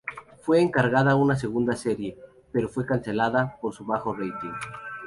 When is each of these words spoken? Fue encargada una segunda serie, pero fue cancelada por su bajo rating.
Fue 0.39 0.59
encargada 0.59 1.13
una 1.15 1.35
segunda 1.35 1.75
serie, 1.75 2.17
pero 2.51 2.67
fue 2.69 2.87
cancelada 2.87 3.59
por 3.61 3.71
su 3.75 3.85
bajo 3.85 4.15
rating. 4.15 4.55